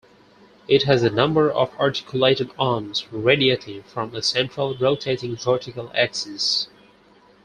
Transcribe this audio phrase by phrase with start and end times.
[0.67, 6.69] It has a number of articulated arms radiating from a central rotating vertical axis.